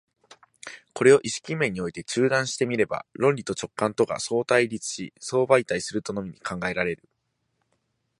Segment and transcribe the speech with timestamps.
[0.95, 7.07] これを意識面において中断して見れば、論理と直覚とが相対立し相媒介するとのみ考えられる。